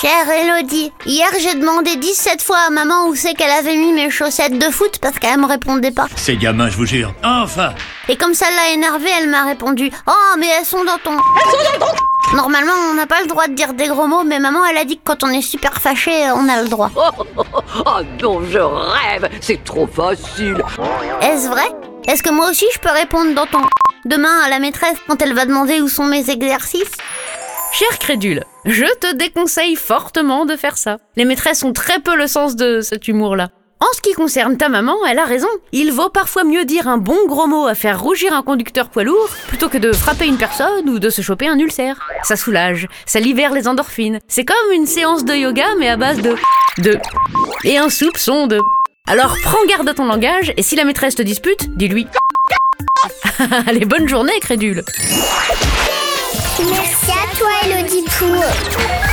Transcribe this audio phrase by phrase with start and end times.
[0.00, 4.08] Chère Elodie, hier j'ai demandé 17 fois à maman où c'est qu'elle avait mis mes
[4.08, 6.06] chaussettes de foot parce qu'elle me répondait pas.
[6.16, 7.12] C'est gamin, je vous jure.
[7.22, 7.74] Enfin
[8.08, 11.12] Et comme ça l'a énervée, elle m'a répondu Oh, mais elles sont dans ton.
[11.12, 12.36] Elles sont dans ton.
[12.36, 14.84] Normalement, on n'a pas le droit de dire des gros mots, mais maman, elle a
[14.86, 16.90] dit que quand on est super fâché, on a le droit.
[16.96, 20.62] Oh non, je rêve, c'est trop facile.
[21.20, 21.66] Est-ce vrai?
[22.08, 23.60] Est-ce que moi aussi je peux répondre dans ton.
[24.06, 26.92] Demain à la maîtresse quand elle va demander où sont mes exercices?
[27.72, 30.98] Cher crédule, je te déconseille fortement de faire ça.
[31.16, 33.50] Les maîtresses ont très peu le sens de cet humour-là.
[33.78, 35.48] En ce qui concerne ta maman, elle a raison.
[35.72, 39.04] Il vaut parfois mieux dire un bon gros mot à faire rougir un conducteur poids
[39.04, 42.08] lourd plutôt que de frapper une personne ou de se choper un ulcère.
[42.22, 44.18] Ça soulage, ça libère les endorphines.
[44.28, 46.36] C'est comme une séance de yoga mais à base de...
[47.64, 48.60] et un soupçon de...
[49.06, 52.06] Alors prends garde à ton langage et si la maîtresse te dispute, dis-lui...
[53.66, 54.84] Allez, bonne journée, crédule
[56.58, 57.19] Merci
[58.22, 59.09] 我的心